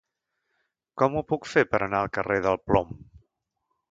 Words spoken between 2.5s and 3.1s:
Plom?